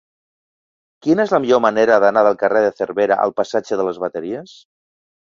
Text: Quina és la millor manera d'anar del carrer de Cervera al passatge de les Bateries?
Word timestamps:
Quina 1.07 1.25
és 1.27 1.33
la 1.33 1.39
millor 1.43 1.59
manera 1.65 1.97
d'anar 2.03 2.23
del 2.27 2.37
carrer 2.43 2.63
de 2.67 2.71
Cervera 2.81 3.17
al 3.27 3.33
passatge 3.41 3.79
de 3.83 3.85
les 3.89 4.01
Bateries? 4.05 4.55